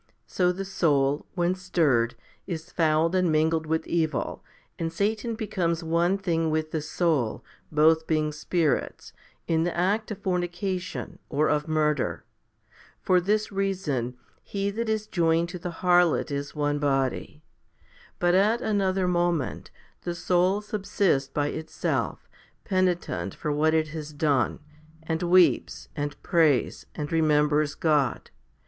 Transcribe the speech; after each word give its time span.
So 0.25 0.51
the 0.51 0.65
soul, 0.65 1.27
when 1.35 1.53
stirred, 1.53 2.15
is 2.47 2.71
fouled 2.71 3.13
134 3.13 3.59
HOMILY 3.61 3.77
XVI 3.77 4.13
135 4.13 4.45
and 4.79 4.81
mingled 4.81 4.81
with 4.81 4.81
evil, 4.81 4.81
and 4.81 4.91
Satan 4.91 5.35
becomes 5.35 5.83
one 5.83 6.17
thing 6.17 6.49
with 6.49 6.71
the 6.71 6.81
soul, 6.81 7.45
both 7.71 8.07
being 8.07 8.31
spirits, 8.31 9.13
in 9.47 9.61
the 9.63 9.77
act 9.77 10.09
of 10.09 10.17
fornication 10.17 11.19
or 11.29 11.49
of 11.49 11.67
murder. 11.67 12.25
For 13.03 13.21
this 13.21 13.51
reason, 13.51 14.17
he 14.41 14.71
that 14.71 14.89
is 14.89 15.05
joined 15.05 15.49
to 15.49 15.59
the 15.59 15.69
harlot 15.69 16.31
is 16.31 16.55
one 16.55 16.79
body. 16.79 17.43
1 18.17 18.17
But 18.17 18.33
at 18.33 18.59
another 18.61 19.07
moment 19.07 19.69
the 20.01 20.15
soul 20.15 20.61
subsists 20.61 21.29
by 21.29 21.49
itself, 21.49 22.27
penitent 22.63 23.35
for 23.35 23.51
what 23.51 23.75
it 23.75 23.89
has 23.89 24.13
done, 24.13 24.61
and 25.03 25.21
weeps 25.21 25.89
and 25.95 26.19
prays, 26.23 26.87
and 26.95 27.11
remembers 27.11 27.75
God. 27.75 28.31